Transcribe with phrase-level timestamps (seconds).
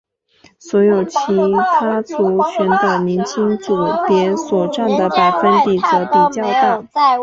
[0.57, 1.15] 所有其
[1.77, 3.77] 他族群的年轻组
[4.07, 7.19] 别所占的百分比则比较大。